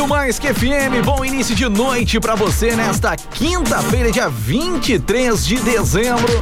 [0.00, 1.04] Muito mais que FM.
[1.04, 6.32] Bom início de noite para você nesta quinta-feira, dia 23 de dezembro.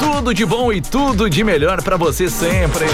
[0.00, 2.86] Tudo de bom e tudo de melhor para você sempre.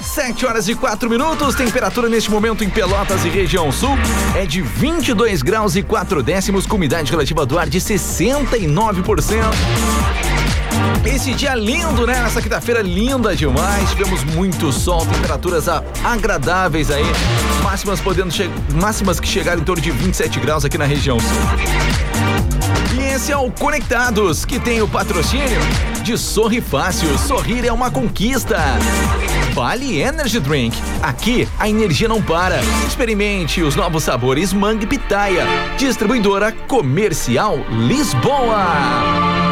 [0.00, 3.98] 7 horas e 4 minutos, temperatura neste momento em Pelotas e região sul
[4.34, 10.15] é de 22 graus e 4 décimos, com umidade relativa do ar de 69%.
[11.04, 12.24] Esse dia lindo, né?
[12.26, 13.90] Essa quinta-feira linda demais.
[13.90, 15.66] Tivemos muito sol, temperaturas
[16.04, 17.04] agradáveis aí.
[17.62, 18.32] Máximas podendo
[18.74, 21.28] máximas que chegaram em torno de 27 graus aqui na região sul.
[22.94, 25.60] E esse é o Conectados, que tem o patrocínio
[26.02, 27.16] de Sorri Fácil.
[27.18, 28.58] Sorrir é uma conquista.
[29.52, 30.76] Vale Energy Drink.
[31.02, 32.60] Aqui a energia não para.
[32.86, 35.46] Experimente os novos sabores Mangue Pitaia.
[35.78, 39.45] Distribuidora Comercial Lisboa.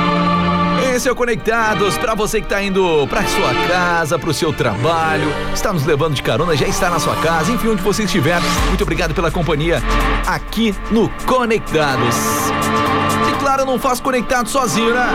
[0.95, 5.27] É o Conectados para você que está indo para sua casa, para o seu trabalho,
[5.53, 8.41] está nos levando de carona, já está na sua casa, enfim, onde você estiver.
[8.69, 9.83] Muito obrigado pela companhia
[10.25, 12.15] aqui no Conectados.
[13.29, 15.09] E claro, eu não faço Conectado sozinho, né?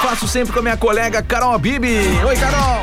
[0.00, 2.00] Faço sempre com a minha colega Carol Bibi.
[2.26, 2.80] Oi, Carol!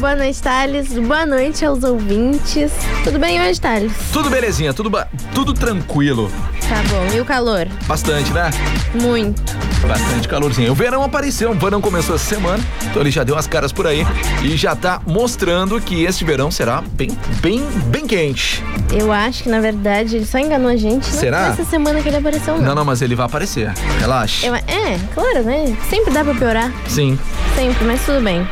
[0.00, 0.88] Boa noite, Thales.
[0.98, 2.72] Boa noite aos ouvintes.
[3.04, 3.92] Tudo bem hoje, Thales?
[4.10, 4.90] Tudo belezinha, tudo,
[5.34, 6.32] tudo tranquilo.
[6.66, 7.14] Tá bom.
[7.14, 7.68] E o calor?
[7.86, 8.50] Bastante, né?
[8.94, 9.42] Muito.
[9.86, 10.72] Bastante calorzinho.
[10.72, 13.86] O verão apareceu, o verão começou essa semana, então ele já deu as caras por
[13.86, 14.06] aí
[14.42, 17.10] e já tá mostrando que este verão será bem,
[17.42, 18.64] bem, bem quente.
[18.90, 21.04] Eu acho que, na verdade, ele só enganou a gente.
[21.06, 21.48] Será?
[21.48, 22.68] Essa semana que ele apareceu, não.
[22.68, 23.70] Não, não, mas ele vai aparecer.
[23.98, 24.46] Relaxa.
[24.46, 25.76] Eu, é, claro, né?
[25.90, 26.72] Sempre dá pra piorar.
[26.88, 27.18] Sim.
[27.54, 28.46] Sempre, mas tudo bem.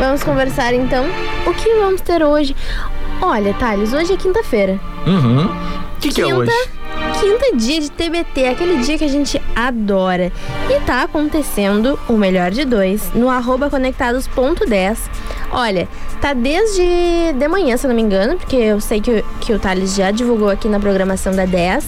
[0.00, 1.04] Vamos conversar então.
[1.46, 2.56] O que vamos ter hoje?
[3.20, 4.80] Olha, Thales, hoje é quinta-feira.
[5.06, 5.44] Uhum.
[5.44, 6.50] O que, que é hoje?
[7.20, 10.32] quinta dia de TBT, aquele dia que a gente adora.
[10.70, 14.98] E tá acontecendo o melhor de dois no arroba conectados.10.
[15.52, 15.88] Olha,
[16.20, 19.94] tá desde de manhã, se não me engano, porque eu sei que, que o Thales
[19.94, 21.84] já divulgou aqui na programação da 10.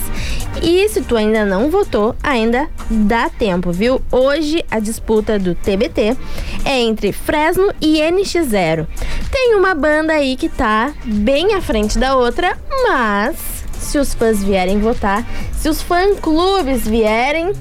[0.62, 4.02] E se tu ainda não votou, ainda dá tempo, viu?
[4.10, 6.16] Hoje a disputa do TBT
[6.64, 8.86] é entre Fresno e NX0.
[9.30, 12.58] Tem uma banda aí que tá bem à frente da outra,
[12.88, 15.24] mas se os fãs vierem votar,
[15.56, 17.52] se os fã-clubes vierem,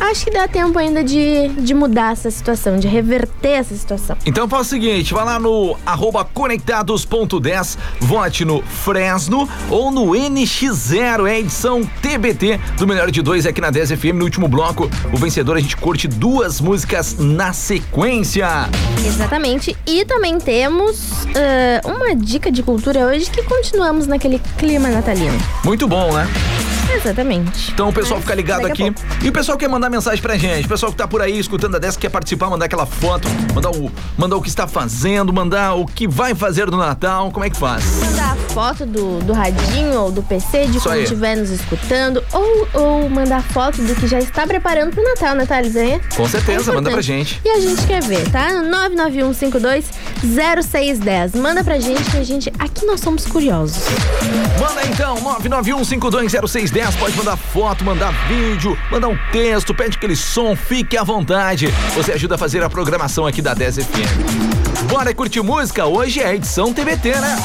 [0.00, 4.16] acho que dá tempo ainda de, de mudar essa situação, de reverter essa situação.
[4.26, 11.26] Então faz o seguinte, vai lá no arroba conectados.10, vote no Fresno ou no NX0,
[11.28, 14.14] é a edição TBT do Melhor de Dois aqui na 10 FM.
[14.14, 18.48] No último bloco, o vencedor a gente curte duas músicas na sequência.
[19.04, 25.38] Exatamente, e também temos uh, uma dica de cultura hoje que continuamos naquele clima natalino.
[25.64, 26.28] Muito bom, né?
[26.94, 27.72] Exatamente.
[27.72, 28.92] Então o pessoal Mas, fica ligado aqui.
[29.22, 30.66] E o pessoal quer mandar mensagem pra gente.
[30.66, 33.70] O pessoal que tá por aí escutando a dessa quer participar, mandar aquela foto, mandar
[33.70, 37.30] o, mandar o que está fazendo, mandar o que vai fazer no Natal.
[37.30, 37.84] Como é que faz?
[38.00, 42.22] Mandar a foto do, do radinho ou do PC de quem estiver nos escutando.
[42.32, 45.76] Ou, ou mandar foto do que já está preparando pro Natal, né, Thales?
[45.76, 46.00] É?
[46.16, 47.40] Com certeza, é manda pra gente.
[47.44, 48.62] E a gente quer ver, tá?
[48.62, 49.90] 99152
[50.22, 51.34] 0610.
[51.34, 52.52] Manda pra gente que a gente.
[52.58, 53.84] Aqui nós somos curiosos.
[54.60, 60.56] Manda então, 991520610 10, pode mandar foto, mandar vídeo, mandar um texto, pede aquele som,
[60.56, 61.68] fique à vontade.
[61.94, 64.71] Você ajuda a fazer a programação aqui da 10 FM.
[64.88, 65.86] Bora curtir música?
[65.86, 67.36] Hoje é a edição TBT, né?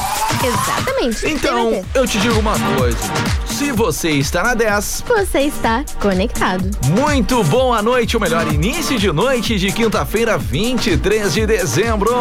[0.43, 1.27] Exatamente.
[1.27, 1.85] Então, TBT.
[1.93, 2.97] eu te digo uma coisa.
[3.45, 6.69] Se você está na 10, você está conectado.
[6.87, 12.11] Muito boa noite, o melhor início de noite de quinta-feira, 23 de dezembro.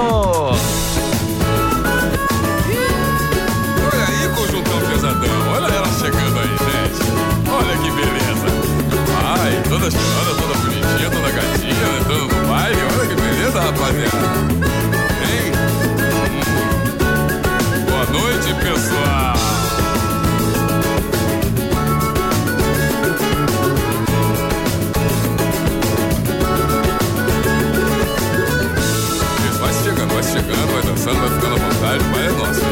[30.64, 32.04] vai dançando, vai ficando à vontade.
[32.04, 32.66] O pai é nosso, tá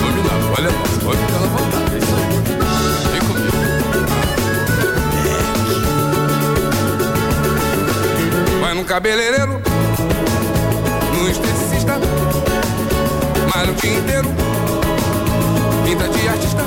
[0.00, 0.44] dominado.
[0.44, 1.94] O pai é nosso, pode ficar à vontade.
[1.94, 2.22] É isso aí.
[3.12, 3.56] Vem comigo.
[8.60, 9.60] Vai no cabeleireiro,
[11.12, 11.98] no esteticista,
[13.54, 14.28] malha o dia inteiro,
[15.84, 16.64] pinta de artista.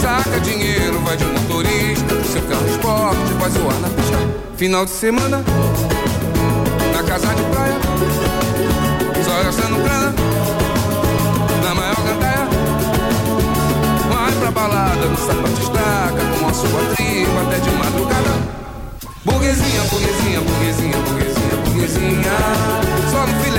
[0.00, 4.18] Saca dinheiro, vai de motorista, seu carro esporte, vai zoar na pista.
[4.56, 5.44] Final de semana
[14.62, 18.62] balada, no sapato estaca, com a sua tribo até de madrugada.
[19.24, 22.32] Burguesinha, burguesinha, burguesinha, burguesinha, burguesinha.
[23.10, 23.51] Só no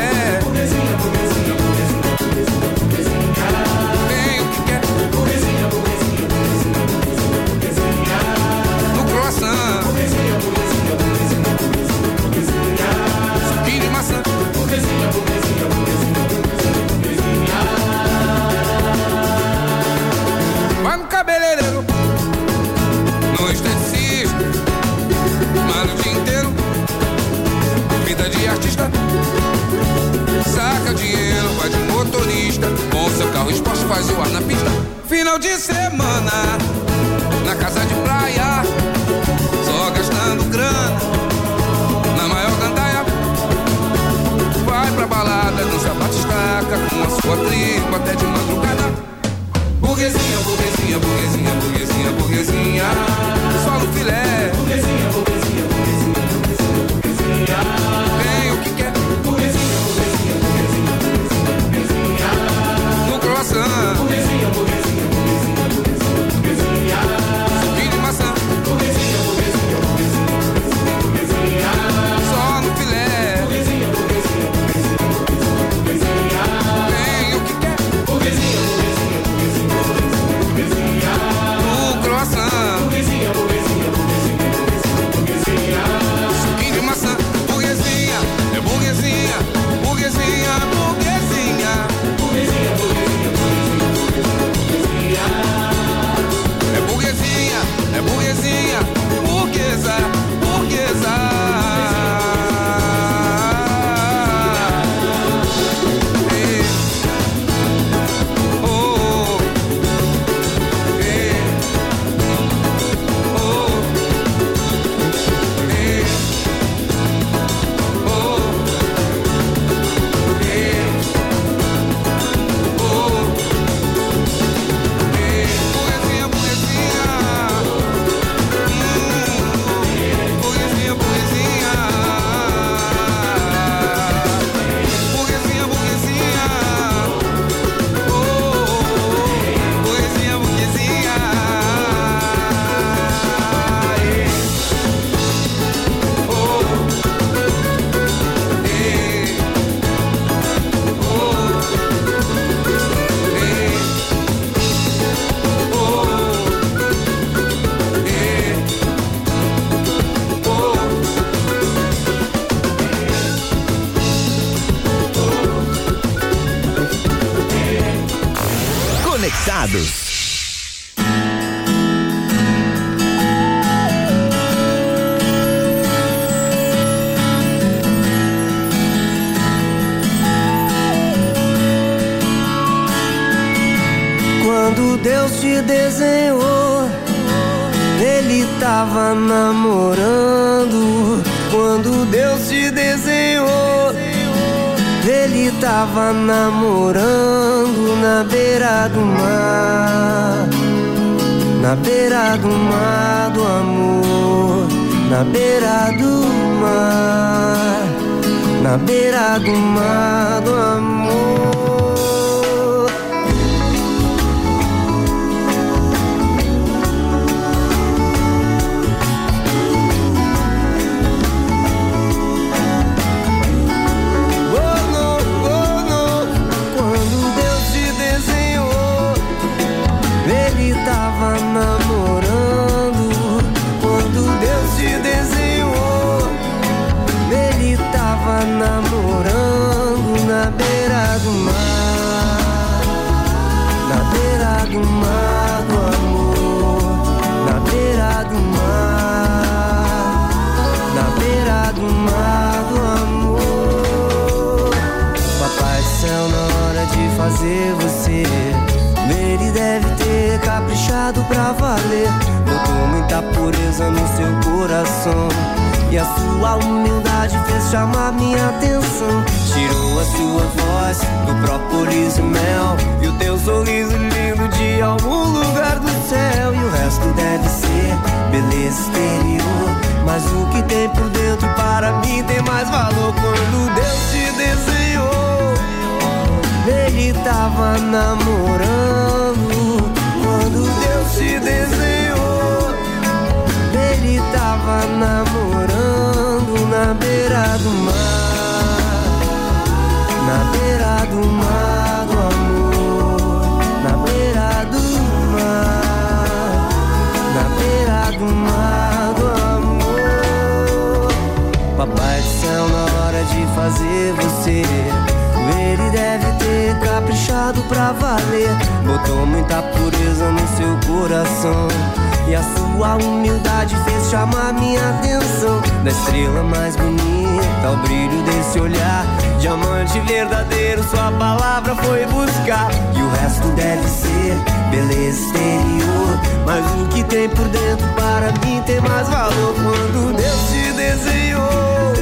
[325.84, 329.06] Da estrela mais bonita, ao brilho desse olhar.
[329.40, 332.70] Diamante verdadeiro, sua palavra foi buscar.
[332.96, 334.36] E o resto deve ser
[334.72, 336.20] beleza exterior.
[336.46, 341.94] Mas o que tem por dentro para mim tem mais valor quando Deus te desenhou.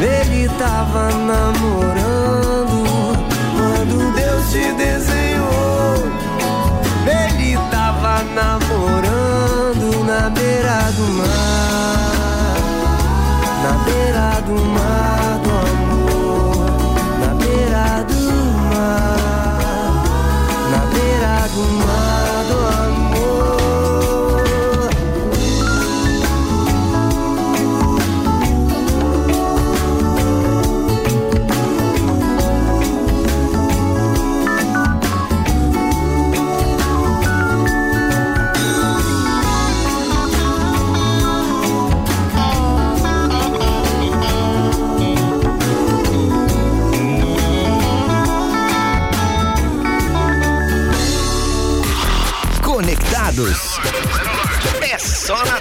[0.00, 2.84] Ele tava namorando
[3.56, 6.12] quando Deus te desenhou.
[7.06, 11.57] Ele tava namorando na beira do mar,
[14.48, 14.98] do mar
[55.28, 55.57] persona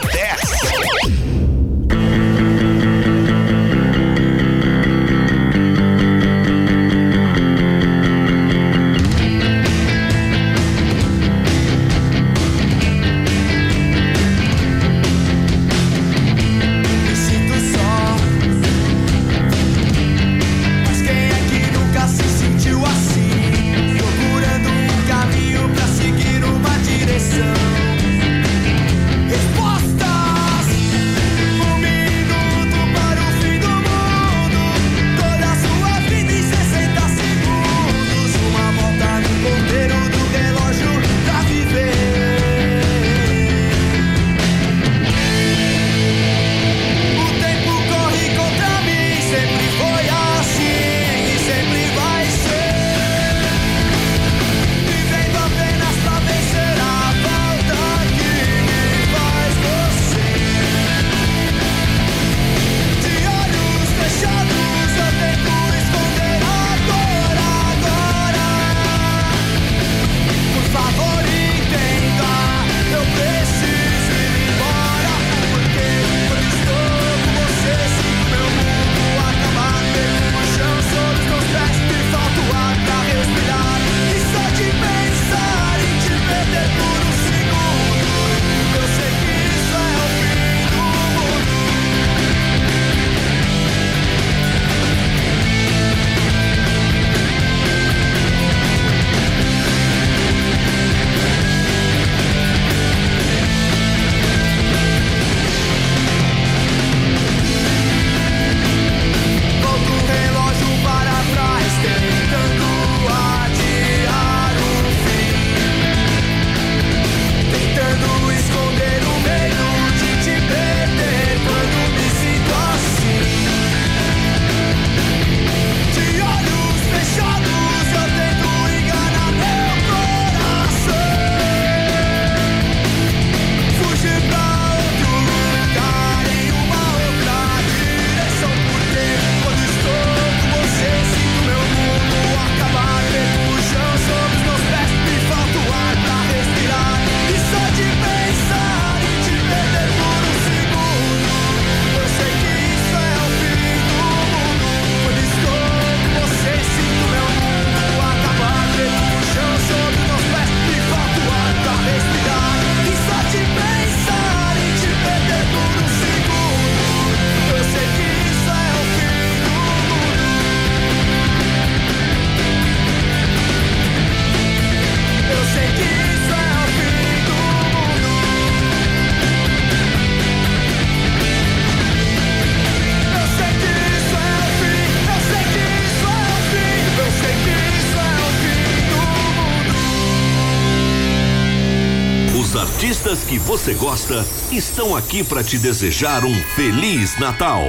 [193.58, 197.64] você gosta estão aqui para te desejar um feliz Natal.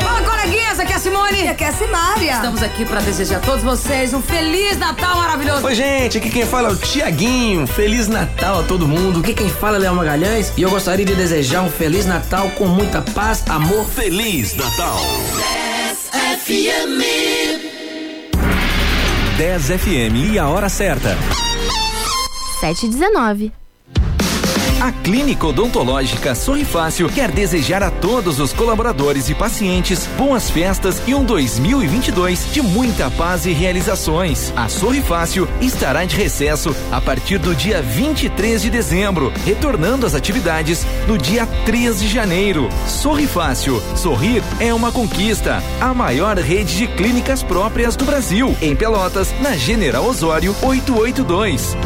[0.00, 1.42] Fala, coleguinhas, aqui é a Simone.
[1.42, 2.32] E aqui é a Simária.
[2.32, 5.66] Estamos aqui para desejar a todos vocês um Feliz Natal maravilhoso.
[5.66, 7.66] Oi, gente, aqui quem fala é o Tiaguinho.
[7.66, 9.18] Feliz Natal a todo mundo.
[9.18, 12.68] Aqui quem fala é Léo Magalhães e eu gostaria de desejar um Feliz Natal com
[12.68, 13.84] muita paz, amor.
[13.84, 15.00] Feliz Natal.
[15.74, 16.10] 10
[16.44, 17.02] FM.
[19.36, 21.18] 10 FM e a hora certa.
[22.60, 23.52] 719.
[24.80, 31.02] A Clínica Odontológica Sorri Fácil quer desejar a todos os colaboradores e pacientes boas festas
[31.04, 34.52] e um 2022 de muita paz e realizações.
[34.54, 40.14] A Sorri Fácil estará de recesso a partir do dia 23 de dezembro, retornando às
[40.14, 42.68] atividades no dia 3 de janeiro.
[42.86, 43.82] Sorri Fácil.
[43.96, 45.60] Sorrir é uma conquista.
[45.80, 48.56] A maior rede de clínicas próprias do Brasil.
[48.62, 51.76] Em Pelotas, na General Osório 882.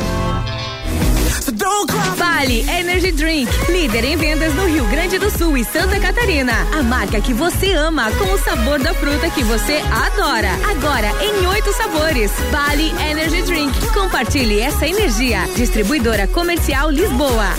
[2.35, 6.67] Vale Energy Drink, líder em vendas no Rio Grande do Sul e Santa Catarina.
[6.73, 10.49] A marca que você ama com o sabor da fruta que você adora.
[10.71, 12.33] Agora em oito sabores.
[12.51, 13.87] Vale Energy Drink.
[13.93, 15.47] Compartilhe essa energia.
[15.55, 17.51] Distribuidora Comercial Lisboa.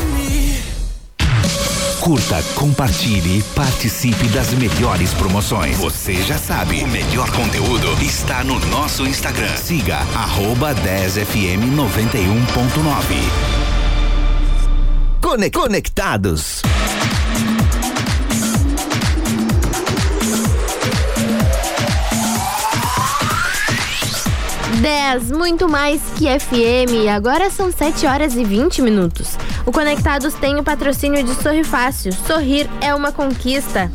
[2.00, 5.78] Curta, compartilhe e participe das melhores promoções.
[5.78, 9.56] Você já sabe, o melhor conteúdo está no nosso Instagram.
[9.56, 13.63] Siga arroba 10fm 91.9.
[15.34, 16.62] Conectados.
[24.80, 27.10] Dez, muito mais que FM.
[27.12, 29.30] Agora são 7 horas e 20 minutos.
[29.66, 32.14] O Conectados tem o patrocínio de Sorri Fácil.
[32.14, 33.92] Sorrir é uma conquista.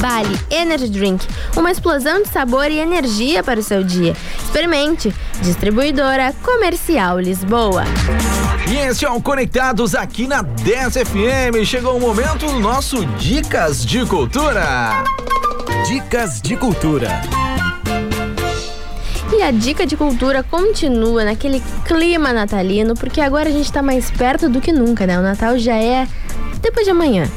[0.00, 4.14] Bali Energy Drink, uma explosão de sabor e energia para o seu dia.
[4.44, 5.12] Experimente.
[5.42, 7.82] Distribuidora Comercial Lisboa.
[8.68, 11.64] E este é o Conectados aqui na 10 FM.
[11.64, 15.04] Chegou o momento do nosso Dicas de Cultura.
[15.86, 17.08] Dicas de Cultura.
[19.32, 24.10] E a dica de cultura continua naquele clima natalino, porque agora a gente tá mais
[24.10, 25.18] perto do que nunca, né?
[25.18, 26.08] O Natal já é
[26.60, 27.28] depois de amanhã.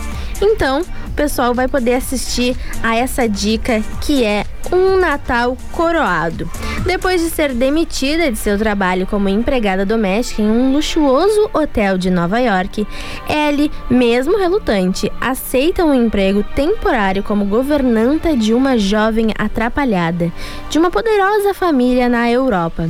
[0.42, 6.50] Então, o pessoal vai poder assistir a essa dica que é um Natal coroado.
[6.86, 12.10] Depois de ser demitida de seu trabalho como empregada doméstica em um luxuoso hotel de
[12.10, 12.88] Nova York,
[13.28, 20.32] Ellie, mesmo relutante, aceita um emprego temporário como governanta de uma jovem atrapalhada
[20.70, 22.90] de uma poderosa família na Europa.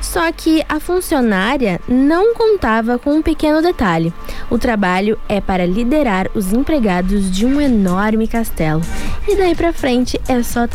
[0.00, 4.12] Só que a funcionária não contava com um pequeno detalhe.
[4.48, 8.80] O trabalho é para liderar os empregados de um enorme castelo.
[9.28, 10.66] E daí pra frente é só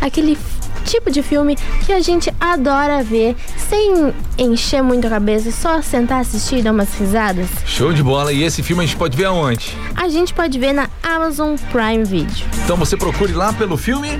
[0.00, 0.38] Aquele
[0.84, 6.20] tipo de filme que a gente adora ver sem encher muito a cabeça, só sentar,
[6.20, 7.48] assistir e dar umas risadas.
[7.64, 8.32] Show de bola.
[8.32, 9.76] E esse filme a gente pode ver aonde?
[9.94, 12.46] A gente pode ver na Amazon Prime Video.
[12.64, 14.10] Então você procure lá pelo filme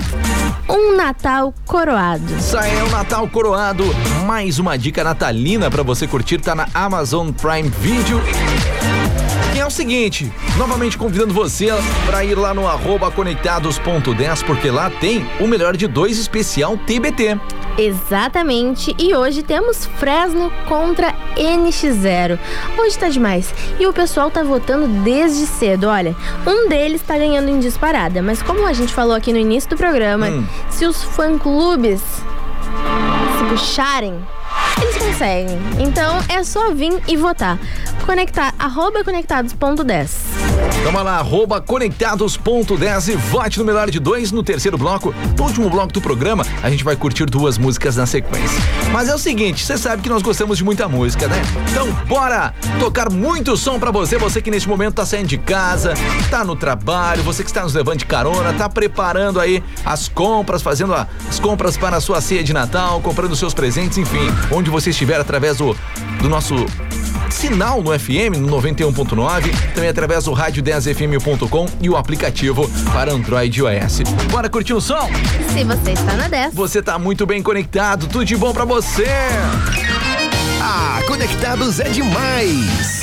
[0.69, 2.23] Um Natal Coroado.
[2.37, 3.83] Isso aí é o Natal Coroado.
[4.25, 8.21] Mais uma dica natalina para você curtir, tá na Amazon Prime Video.
[9.55, 11.67] E é o seguinte, novamente convidando você
[12.07, 17.39] para ir lá no arroba conectados.10, porque lá tem o melhor de dois especial TBT.
[17.77, 22.37] Exatamente, e hoje temos Fresno contra NX0.
[22.77, 23.53] Hoje tá demais.
[23.79, 25.87] E o pessoal tá votando desde cedo.
[25.87, 29.69] Olha, um deles tá ganhando em disparada, mas como a gente falou aqui no início
[29.69, 30.45] do programa, Hum.
[30.69, 34.15] se os fã-clubes se puxarem,
[34.81, 35.57] eles conseguem.
[35.79, 37.59] Então é só vir e votar.
[38.05, 40.09] Conectar, arroba conectados.10.
[40.83, 45.15] Toma lá, arroba conectados.10 e vote no melhor de dois no terceiro bloco.
[45.37, 48.59] No último bloco do programa, a gente vai curtir duas músicas na sequência.
[48.91, 51.41] Mas é o seguinte, você sabe que nós gostamos de muita música, né?
[51.71, 55.93] Então bora tocar muito som pra você, você que neste momento tá saindo de casa,
[56.29, 60.61] tá no trabalho, você que está nos levando de carona, tá preparando aí as compras,
[60.61, 64.89] fazendo as compras para a sua ceia de Natal, comprando seus presentes, enfim, onde você
[64.89, 65.75] estiver através do,
[66.21, 66.65] do nosso
[67.29, 73.59] sinal no FM no 91.9, também através do rádio 10fm.com e o aplicativo para Android
[73.59, 74.01] e iOS.
[74.31, 75.09] Bora curtir o som?
[75.51, 76.53] Se você está na 10.
[76.53, 79.07] Você tá muito bem conectado, tudo de bom pra você.
[80.61, 83.02] Ah, Conectados é demais.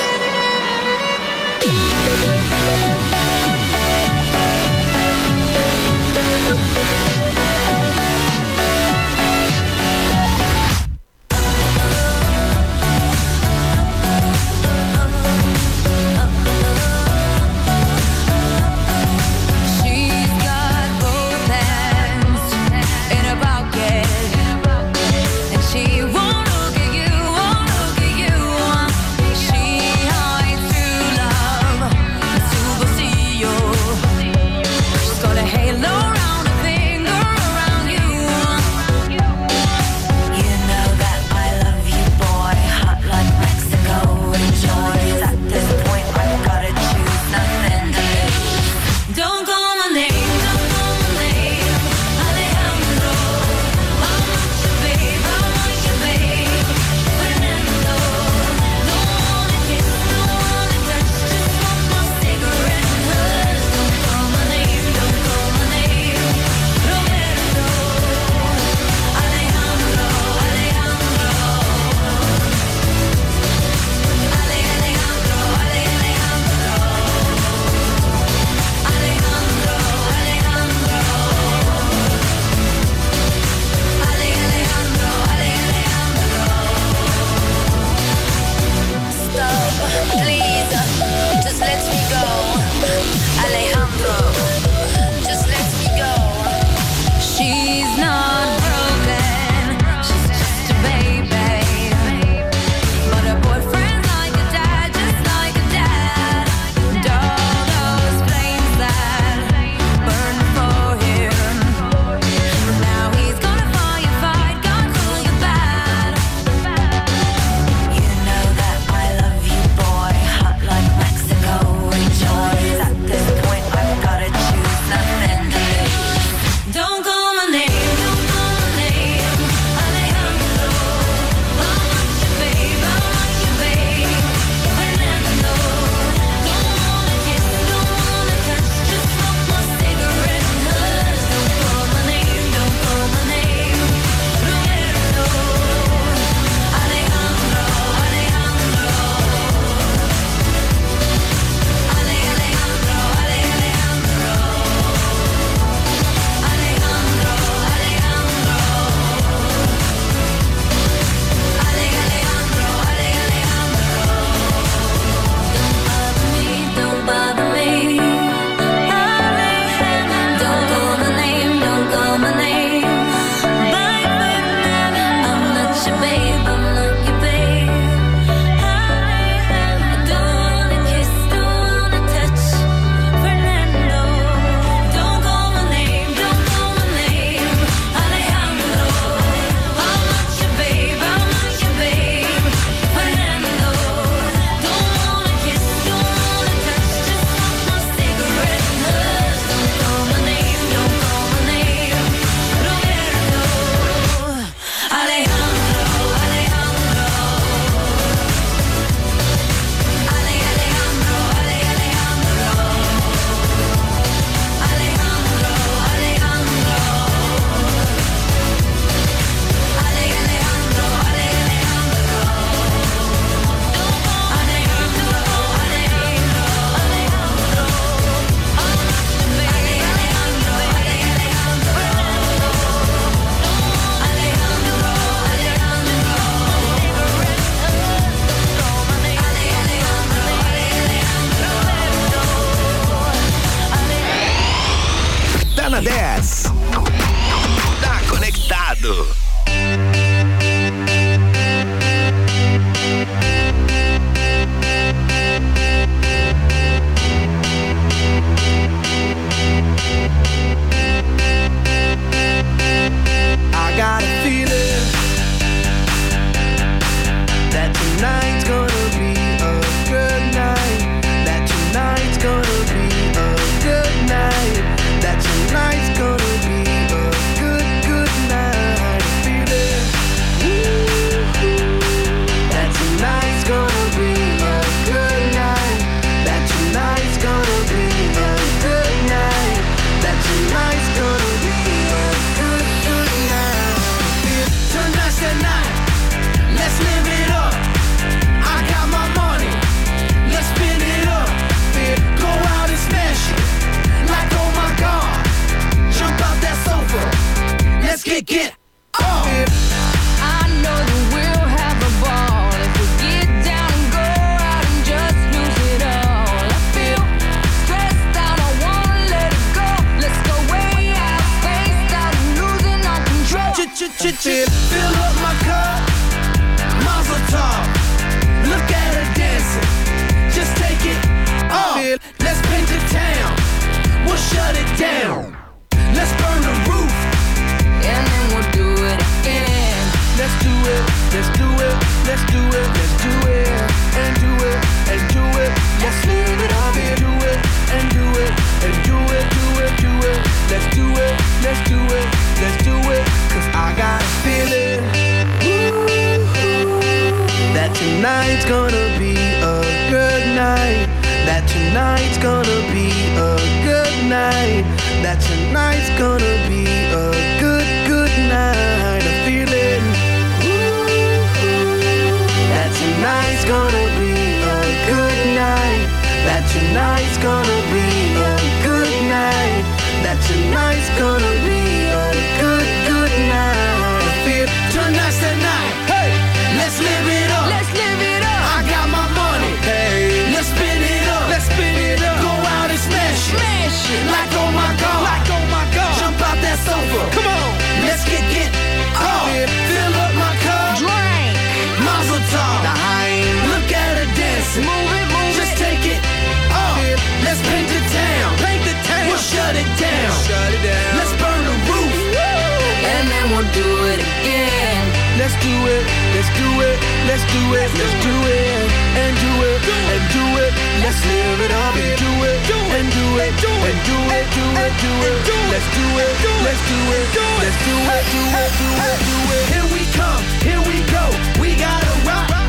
[416.21, 416.77] Let's do it,
[417.09, 419.57] let's do it, let's do it, and do it,
[419.89, 420.53] and do it.
[420.85, 422.37] Let's live it up and do it,
[422.77, 423.33] and do it,
[423.65, 425.17] and do it, do it, do it.
[425.49, 426.13] Let's do it,
[426.45, 427.57] let's do it, let's do it, do it,
[428.05, 428.53] do it,
[429.01, 429.45] do it.
[429.49, 431.09] Here we come, here we go.
[431.41, 432.40] We gotta rock.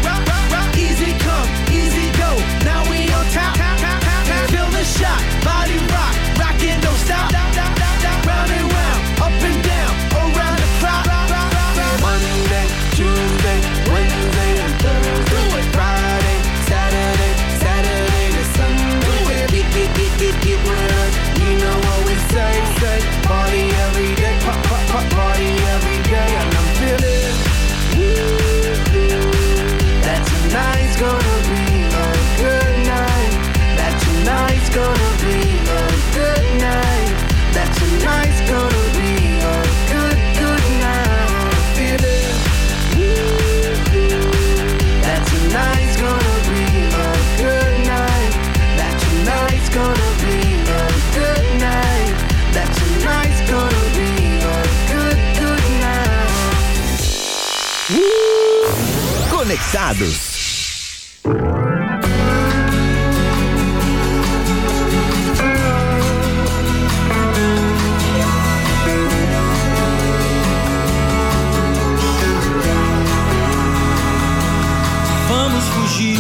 [75.29, 76.19] Vamos fugir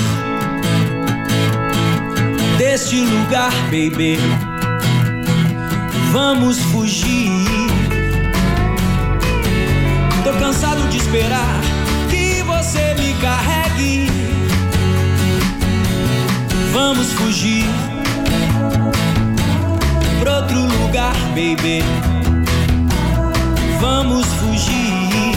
[2.59, 4.19] deste lugar, baby.
[6.13, 7.47] Vamos fugir.
[10.25, 11.61] Tô cansado de esperar
[12.11, 13.62] que você me carregue.
[16.73, 17.65] Vamos fugir
[20.21, 21.83] pra outro lugar, baby.
[23.81, 25.37] Vamos fugir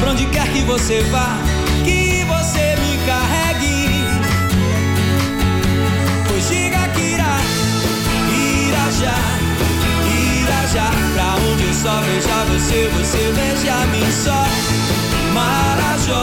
[0.00, 1.38] pra onde quer que você vá,
[1.84, 4.04] que você me carregue.
[6.26, 7.36] Fugiga, Kira,
[8.68, 9.18] Irajá,
[10.40, 14.75] Irajá, pra onde eu só veja você, você veja mim só.
[15.36, 16.22] Marajó,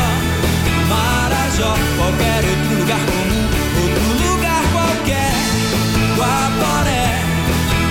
[0.90, 3.46] Marajó, qualquer outro lugar comum,
[3.82, 5.34] outro lugar qualquer.
[6.18, 7.06] Guaporé,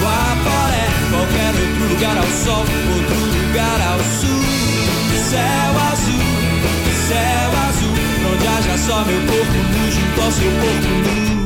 [0.03, 4.43] Guaporé, qualquer outro lugar ao sol, outro lugar ao sul.
[5.31, 6.27] Céu azul,
[7.09, 7.97] céu azul,
[8.33, 11.42] onde haja só meu corpo nu junto ao seu corpo nu.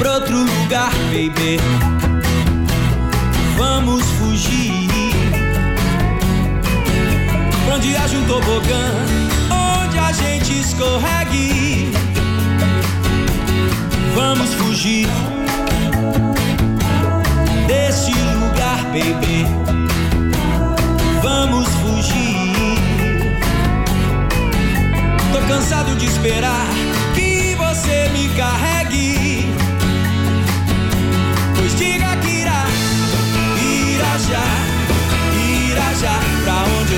[0.00, 1.60] Pra outro lugar, baby.
[3.58, 4.88] Vamos fugir
[7.66, 8.94] pra onde haja um tobogã,
[9.50, 11.92] onde a gente escorregue.
[14.14, 15.06] Vamos fugir
[17.66, 19.46] desse lugar, baby.
[21.22, 22.54] Vamos fugir.
[25.30, 26.66] Tô cansado de esperar
[27.14, 29.19] que você me carregue.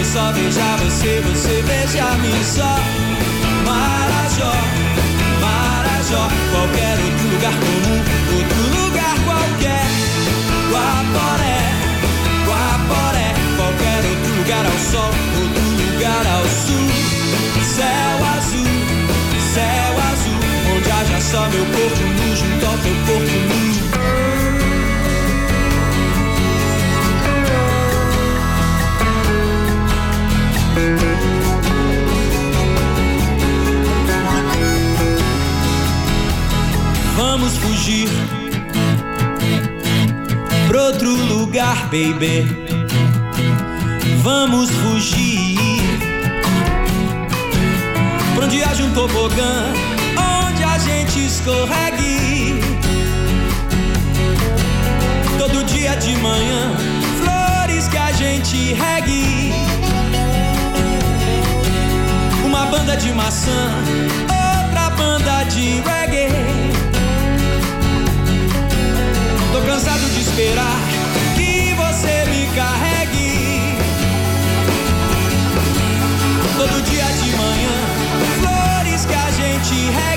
[0.04, 2.76] Só beijar você, você beija mim só.
[3.66, 4.52] Marajó,
[5.40, 7.98] Marajó, qualquer outro lugar comum,
[8.36, 9.86] outro lugar qualquer.
[10.70, 11.60] Guaporé,
[12.46, 15.10] Guaporé, qualquer outro lugar ao sol,
[15.40, 16.88] outro lugar ao sul.
[17.62, 18.72] Céu azul,
[19.54, 23.41] céu azul, onde haja só meu corpo nu junto ao teu corpo
[37.92, 38.08] fugir
[40.66, 42.46] pra outro lugar, baby.
[44.22, 45.58] Vamos fugir
[48.34, 49.72] pra onde haja um tobogã,
[50.46, 52.60] onde a gente escorregue.
[55.38, 56.72] Todo dia de manhã,
[57.18, 59.52] flores que a gente regue.
[62.44, 63.74] Uma banda de maçã,
[64.30, 66.01] outra banda de reggae.
[70.32, 70.80] Esperar
[71.36, 73.76] que você me carregue.
[76.56, 77.76] Todo dia de manhã,
[78.40, 80.11] flores que a gente regue.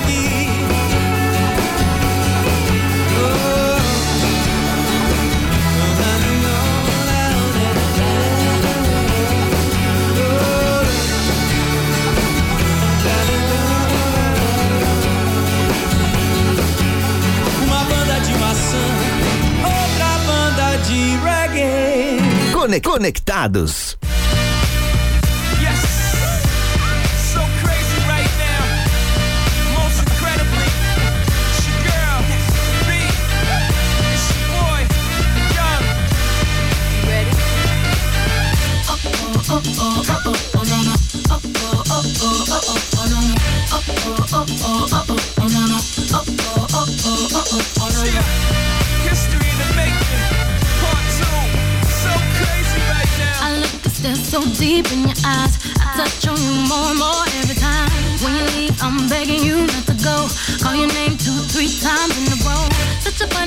[22.66, 23.96] Conectados.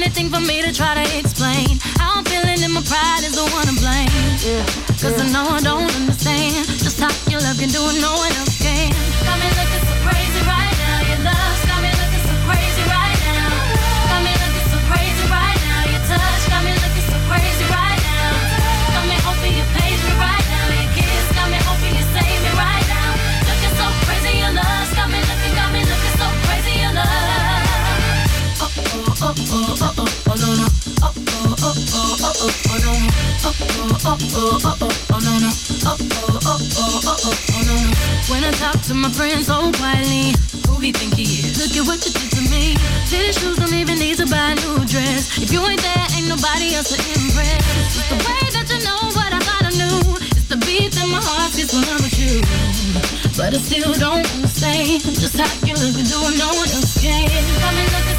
[0.09, 1.77] A thing for me to try to explain.
[2.01, 4.09] How I'm feeling and my pride is the one to blame.
[4.97, 8.33] Cause I know I don't understand just how your love can do it, no one
[8.41, 9.08] else can.
[34.01, 35.51] Oh oh oh oh oh oh oh no no.
[35.83, 37.77] Oh oh oh oh oh oh oh no.
[38.31, 40.31] When I talk to my friends so quietly,
[40.67, 41.59] who he think he is?
[41.59, 42.75] Look at what you did to me.
[43.11, 45.37] Tennis shoes don't even need to buy a new dress.
[45.41, 47.59] If you ain't there, ain't nobody else to impress.
[48.07, 49.99] The way that you know what I thought I knew.
[50.31, 52.39] It's the beat that my heart gets when I'm with you.
[53.35, 57.27] But I still don't understand just how you look and do no one else can.
[57.63, 58.18] Got me looking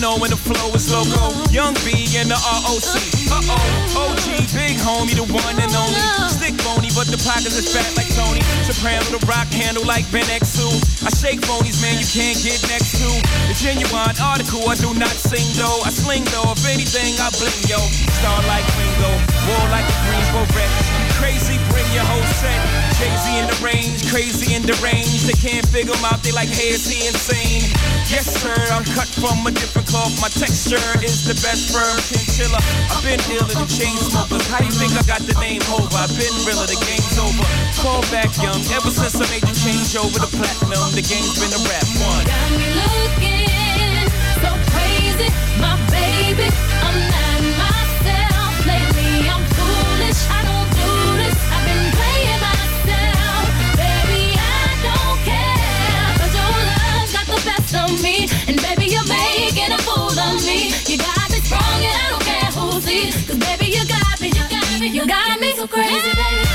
[0.00, 1.34] know when the flow is loco.
[1.50, 2.94] Young B and the ROC.
[3.30, 5.98] Uh oh, OG, big homie, the one and only.
[6.30, 8.40] Stick bony, but the pockets is fat like Tony.
[8.66, 11.06] Soprano, the rock handle like Ben X2.
[11.06, 13.08] I shake phonies, man, you can't get next to.
[13.50, 15.82] The genuine article, I do not sing though.
[15.82, 17.78] I sling though, if anything, I bling yo.
[18.22, 19.10] Star like Ringo,
[19.50, 21.07] war like a Greensboro wreck.
[21.18, 22.54] Crazy, bring your whole set.
[22.98, 25.26] Jay-Z in the range, crazy in the range.
[25.26, 27.66] They can't figure him out, they like, hey, is he insane?
[28.06, 30.14] Yes, sir, I'm cut from a different cloth.
[30.22, 32.62] My texture is the best firm chinchilla.
[32.90, 34.46] I've been dealing with chain smokers.
[34.46, 35.90] How you think I got the name over?
[35.98, 37.44] I've been realer, the game's over.
[37.82, 41.50] Fall back young, ever since I made the change over the platinum, the game's been
[41.50, 42.24] a rap one.
[42.30, 44.06] Got me looking
[44.38, 46.46] so crazy, my baby.
[46.82, 47.27] I'm not
[58.48, 60.72] and baby you're making a fool of me.
[60.86, 61.38] You got me
[61.84, 63.26] and I don't care who sees.
[63.38, 66.47] baby you got me, you got me, you got me so crazy, baby.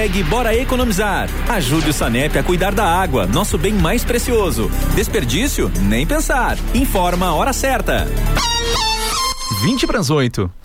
[0.00, 1.28] Hashtag Bora Economizar.
[1.46, 4.70] Ajude o Sanep a cuidar da água, nosso bem mais precioso.
[4.94, 5.70] Desperdício?
[5.82, 6.56] Nem pensar.
[6.72, 8.06] Informa a hora certa.
[9.62, 10.59] 20 para as 8.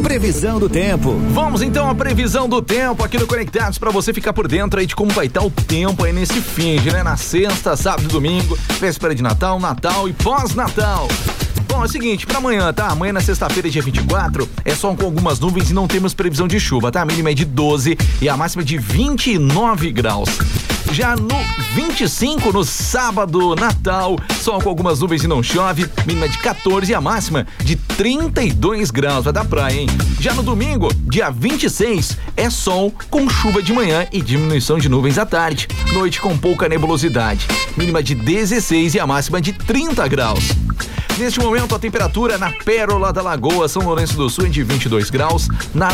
[0.07, 1.11] Previsão do tempo.
[1.33, 4.85] Vamos então à previsão do tempo aqui no Conectados para você ficar por dentro aí
[4.85, 7.03] de como vai estar o tempo aí nesse fim de, né?
[7.03, 11.09] Na sexta, sábado domingo, véspera de Natal, Natal e pós-Natal.
[11.67, 12.87] Bom, é o seguinte, pra amanhã, tá?
[12.87, 16.57] Amanhã na sexta-feira, dia 24, é só com algumas nuvens e não temos previsão de
[16.57, 17.01] chuva, tá?
[17.01, 20.29] A mínima é de 12 e a máxima é de 29 graus.
[20.91, 21.37] Já no
[21.75, 26.95] 25, no sábado, Natal, sol com algumas nuvens e não chove, mínima de 14 e
[26.95, 29.25] a máxima de 32 graus.
[29.25, 29.87] Vai dar praia, hein?
[30.19, 35.17] Já no domingo, dia 26, é sol com chuva de manhã e diminuição de nuvens
[35.17, 35.67] à tarde.
[35.93, 40.51] Noite com pouca nebulosidade, mínima de 16 e a máxima de 30 graus.
[41.17, 45.09] Neste momento, a temperatura na Pérola da Lagoa, São Lourenço do Sul, é de 22
[45.09, 45.47] graus.
[45.73, 45.87] Na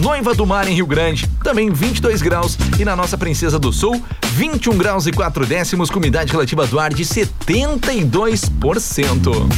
[0.00, 2.56] Noiva do Mar, em Rio Grande, também 22 graus.
[2.78, 4.00] E na nossa Princesa do Sul,
[4.34, 9.48] 21 graus e 4 décimos, com umidade relativa do ar de 72%.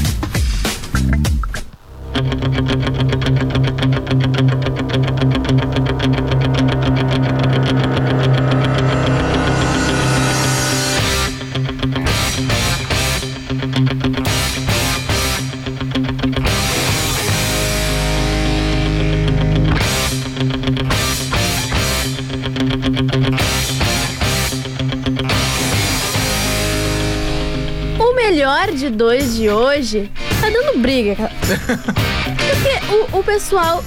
[28.15, 30.11] Melhor de dois de hoje
[30.41, 31.17] tá dando briga.
[31.17, 33.83] Porque o, o pessoal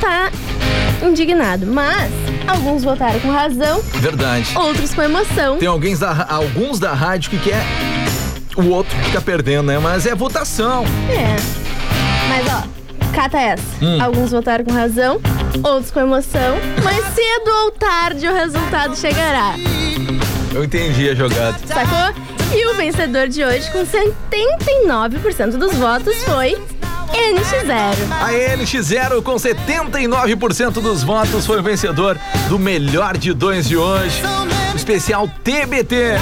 [0.00, 0.30] tá
[1.02, 1.66] indignado.
[1.66, 2.10] Mas
[2.46, 4.50] alguns votaram com razão, Verdade.
[4.56, 5.58] outros com emoção.
[5.58, 7.62] Tem alguns da, alguns da rádio que quer
[8.56, 9.78] o outro fica perdendo, né?
[9.78, 10.84] Mas é votação.
[11.10, 11.36] É.
[12.28, 13.62] Mas ó, cata essa.
[13.82, 14.00] Hum.
[14.00, 15.20] Alguns votaram com razão,
[15.62, 16.56] outros com emoção.
[16.82, 19.54] Mas cedo ou tarde o resultado chegará.
[20.54, 21.58] Eu entendi a jogada.
[21.66, 22.23] Sacou?
[22.54, 26.56] E o vencedor de hoje, com 79% dos votos, foi
[27.12, 27.96] NX0.
[28.20, 32.16] A NX0 com 79% dos votos foi o vencedor
[32.48, 34.22] do melhor de dois de hoje.
[34.72, 36.14] O especial TBT.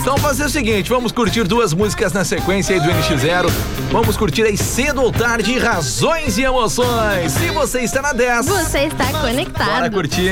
[0.00, 3.50] Então fazer o seguinte, vamos curtir duas músicas na sequência aí do NX0.
[3.90, 7.32] Vamos curtir aí cedo ou tarde razões e emoções.
[7.32, 8.46] Se você está na 10.
[8.46, 9.66] Você está conectado.
[9.66, 10.30] Bora curtir.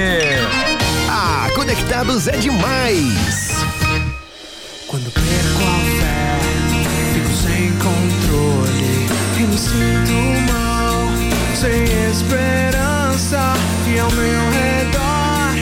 [1.10, 3.45] Ah, conectados é demais.
[4.96, 6.38] Quando perco a fé,
[7.12, 10.16] fico sem controle e me sinto
[10.50, 10.96] mal,
[11.54, 13.52] sem esperança.
[13.86, 15.52] E ao meu redor,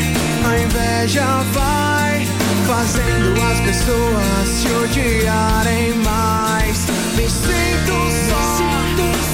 [0.48, 2.24] a inveja vai
[2.64, 6.86] fazendo as pessoas se odiarem mais.
[7.16, 7.96] Me sinto
[8.28, 8.62] só,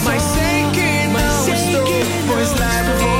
[0.02, 1.84] mas sei que não estou,
[2.26, 3.19] pois levo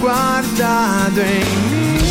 [0.00, 2.03] guardado em mim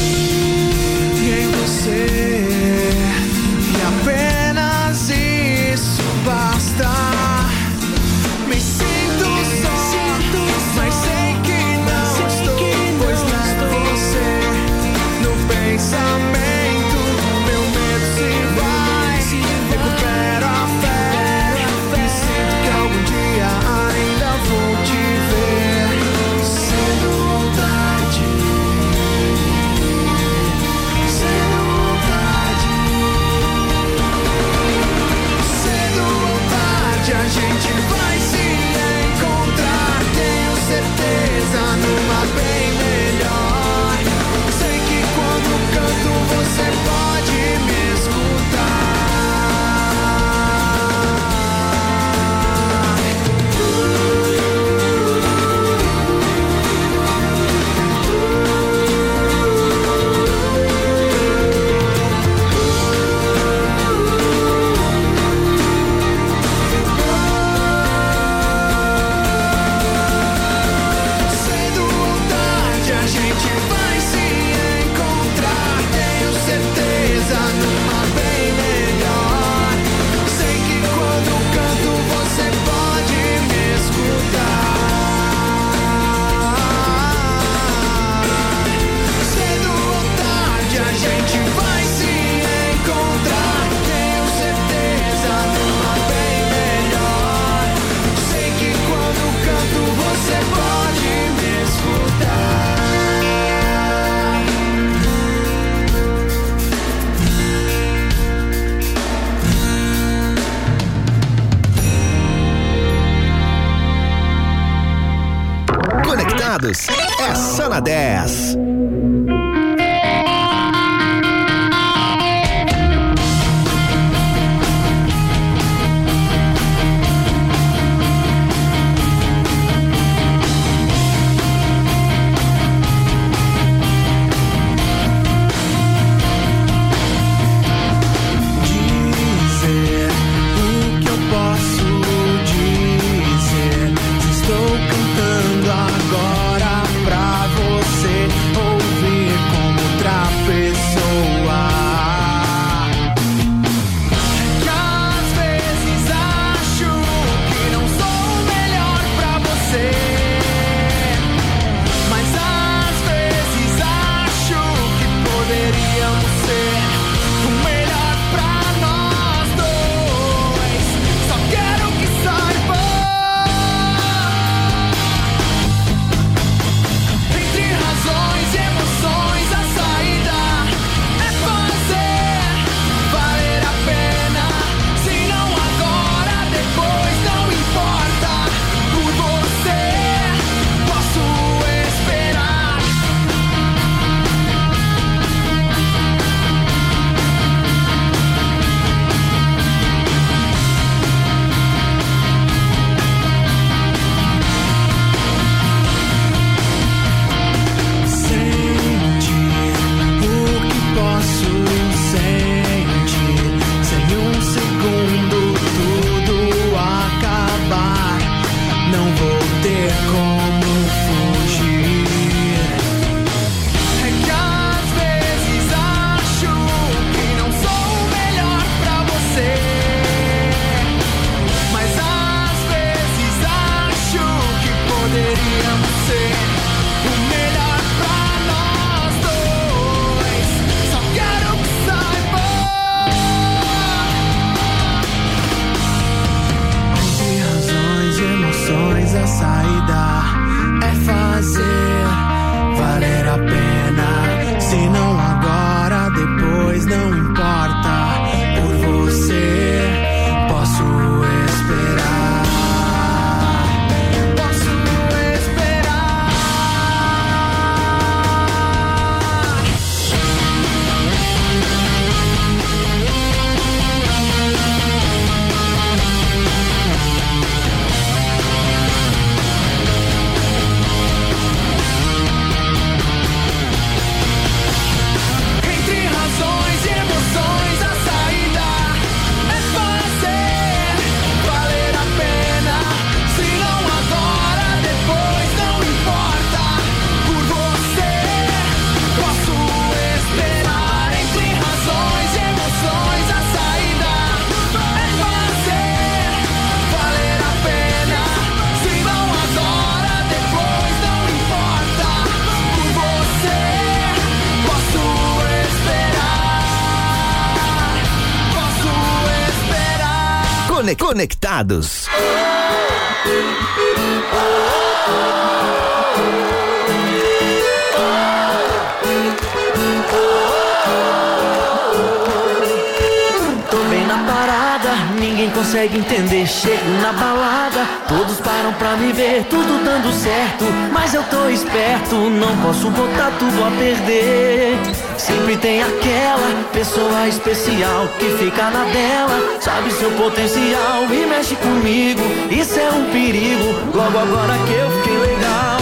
[333.70, 336.46] Tô bem na parada, ninguém consegue entender.
[336.46, 340.66] Chego na balada, todos param pra me ver, tudo dando certo.
[340.92, 345.03] Mas eu tô esperto, não posso botar tudo a perder.
[345.24, 352.22] Sempre tem aquela pessoa especial que fica na dela, sabe seu potencial e mexe comigo.
[352.52, 353.64] Isso é um perigo,
[353.96, 355.80] logo agora que eu fiquei legal.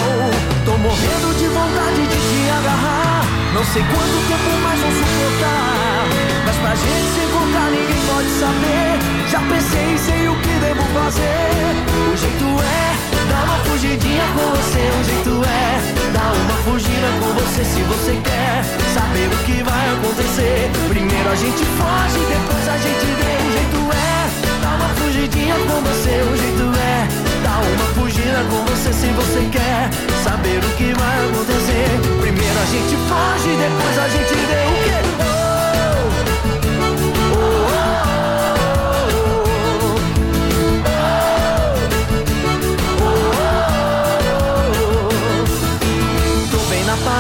[0.64, 3.26] Tô morrendo de vontade de te agarrar.
[3.56, 6.06] Não sei quanto tempo mais vou suportar.
[6.46, 9.00] Mas pra gente se encontrar ninguém pode saber.
[9.32, 12.14] Já pensei sei o que devo fazer.
[12.14, 14.84] O jeito é dar uma fugidinha com você.
[15.00, 18.64] O jeito é dar uma fugida com você se você quer
[18.94, 20.70] saber o que vai acontecer.
[20.90, 23.34] Primeiro a gente foge, depois a gente vê.
[23.48, 26.16] O jeito é dar uma fugidinha com você.
[26.24, 27.08] O jeito é
[27.44, 29.90] dar uma fugida com você se você quer
[30.24, 31.90] saber o que vai acontecer.
[32.22, 35.11] Primeiro a gente foge, depois a gente vê o que.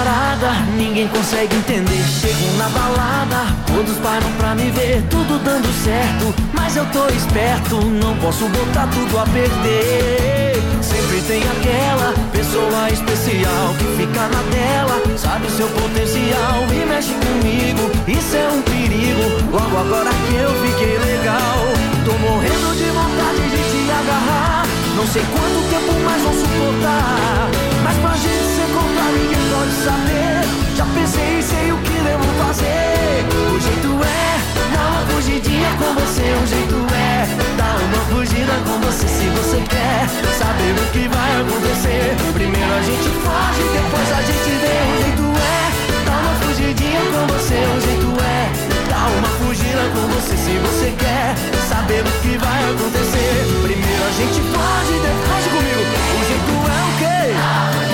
[0.04, 2.04] Parada, ninguém consegue entender.
[2.04, 6.34] Chego na balada, todos param pra me ver, tudo dando certo.
[6.54, 10.60] Mas eu tô esperto, não posso botar tudo a perder.
[10.82, 17.14] Sempre tem aquela pessoa especial que fica na tela, sabe o seu potencial e mexe
[17.14, 17.92] comigo.
[18.08, 21.58] Isso é um perigo, logo agora que eu fiquei legal.
[22.06, 24.66] Tô morrendo de vontade de te agarrar.
[24.96, 27.50] Não sei quanto tempo mais vou suportar.
[27.84, 29.41] Mas pra gente se encontrar ninguém pode
[29.82, 30.46] saber.
[30.78, 33.26] Já pensei sei o que devo fazer.
[33.34, 34.32] O jeito é
[34.74, 36.28] dar uma fugidinha com você.
[36.38, 37.28] O jeito é
[37.58, 40.06] dar uma fugida com você se você quer
[40.38, 42.16] saber o que vai acontecer.
[42.34, 44.78] Primeiro a gente foge, depois a gente vê.
[44.86, 45.66] O jeito é
[46.06, 47.58] dar uma fugidinha com você.
[47.58, 48.42] O jeito é
[48.90, 51.34] dar uma fugida com você se você quer
[51.70, 53.34] saber o que vai acontecer.
[53.66, 55.84] Primeiro a gente foge, depois comigo.
[55.90, 57.91] O jeito é o quê?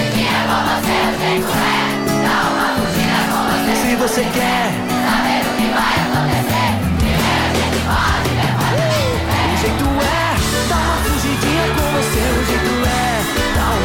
[3.88, 4.72] Se você quer
[5.06, 6.70] saber o que vai acontecer.
[6.98, 9.44] Primeiro a gente vê.
[9.54, 10.26] O jeito é
[10.74, 12.24] uma fugidinha com você.
[12.32, 13.00] O jeito é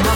[0.00, 0.14] uma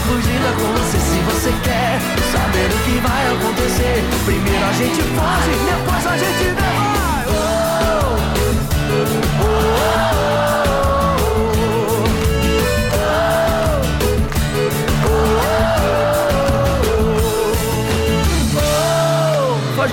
[0.55, 2.01] com você se você quer
[2.33, 3.97] saber o que vai acontecer.
[4.25, 6.86] Primeiro a gente foge, depois a gente vê.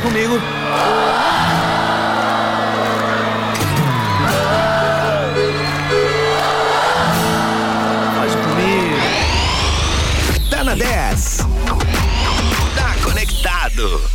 [0.03, 0.37] Comigo.
[8.15, 8.97] Pode comigo.
[10.49, 11.37] Tá na 10.
[12.75, 14.12] Tá conectado.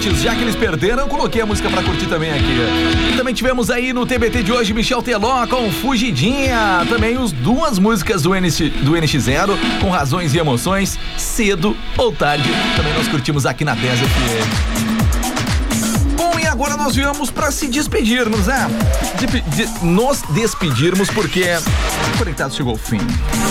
[0.00, 0.22] Correntes.
[0.22, 2.56] Já que eles perderam, eu coloquei a música pra curtir também aqui.
[3.12, 6.86] E também tivemos aí no TBT de hoje Michel Teló com Fugidinha.
[6.88, 12.48] Também os duas músicas do, NX, do NX0 com razões e emoções, cedo ou tarde.
[12.76, 14.90] Também nós curtimos aqui na 10 FM.
[16.16, 18.68] Bom, e agora nós viemos para se despedirmos, né?
[19.18, 21.44] De, de, nos despedirmos porque
[22.14, 23.00] o Conectado chegou ao fim.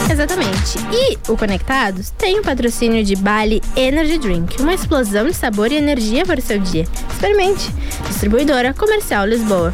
[0.10, 0.78] Exatamente.
[0.91, 5.76] E o Conectados tem o patrocínio de Bali Energy Drink, uma explosão de sabor e
[5.76, 6.86] energia para o seu dia.
[7.12, 7.70] Experimente.
[8.07, 9.74] Distribuidora Comercial Lisboa.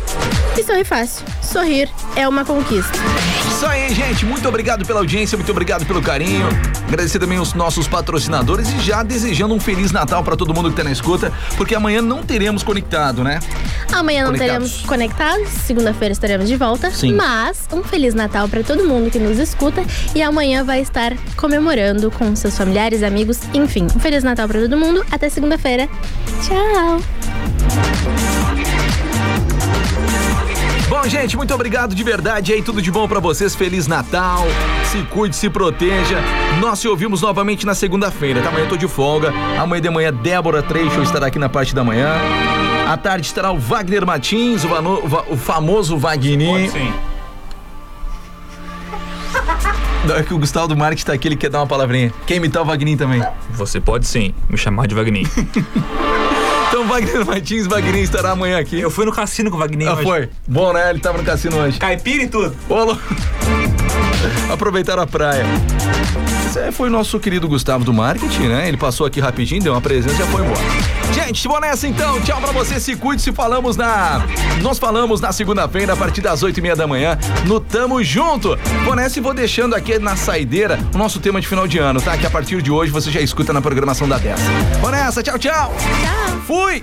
[0.58, 1.26] E sorri fácil.
[1.42, 2.98] Sorrir é uma conquista.
[3.56, 4.26] Isso aí, gente.
[4.26, 6.46] Muito obrigado pela audiência, muito obrigado pelo carinho.
[6.90, 10.76] Agradecer também os nossos patrocinadores e já desejando um Feliz Natal para todo mundo que
[10.76, 13.40] tá na escuta, porque amanhã não teremos conectado, né?
[13.94, 14.72] Amanhã não Conectados.
[14.74, 16.92] teremos conectados, segunda-feira estaremos de volta.
[16.92, 17.14] Sim.
[17.14, 22.12] Mas um Feliz Natal para todo mundo que nos escuta e amanhã vai estar comemorando
[22.12, 23.88] com seus familiares, amigos, enfim.
[23.96, 25.02] Um Feliz Natal para todo mundo.
[25.10, 25.88] Até segunda-feira.
[26.46, 27.00] Tchau.
[31.08, 33.56] Gente, muito obrigado de verdade aí, tudo de bom pra vocês.
[33.56, 34.44] Feliz Natal.
[34.92, 36.18] Se cuide, se proteja.
[36.60, 38.50] Nós se ouvimos novamente na segunda-feira, tá?
[38.50, 39.32] Amanhã eu tô de folga.
[39.60, 42.16] Amanhã de manhã, Débora Trecho estará aqui na parte da manhã.
[42.88, 46.70] À tarde estará o Wagner Martins, o, vano- o famoso Wagner.
[46.72, 46.94] Sim.
[50.06, 52.14] Não, é que o Gustavo do Marques tá aqui, ele quer dar uma palavrinha.
[52.28, 53.24] Quer imitar o Wagner também?
[53.52, 55.26] Você pode sim me chamar de Wagner.
[56.76, 58.78] Então, Wagner Martins, Wagner estará amanhã aqui.
[58.82, 60.04] Eu fui no cassino com o Wagner Ah, hoje.
[60.04, 60.30] foi?
[60.46, 60.90] Bom, né?
[60.90, 61.80] Ele tava no cassino hoje.
[61.80, 62.54] Caipira e tudo.
[62.68, 63.02] Louco.
[64.52, 65.46] Aproveitar a praia.
[66.56, 68.70] Esse aí foi o nosso querido Gustavo do Marketing, né?
[68.70, 70.62] Ele passou aqui rapidinho, deu uma presença e já foi embora.
[71.12, 72.22] Gente, vou nessa então.
[72.22, 74.26] Tchau pra você, se cuide, se falamos na...
[74.62, 78.58] Nós falamos na segunda-feira, a partir das oito e meia da manhã, no Tamo Junto.
[78.86, 82.02] Vou nessa e vou deixando aqui na saideira o nosso tema de final de ano,
[82.02, 82.18] tá?
[82.18, 84.40] Que a partir de hoje você já escuta na programação da 10.
[84.80, 85.74] Vou nessa, tchau, tchau.
[86.02, 86.40] Tchau.
[86.48, 86.82] Fui.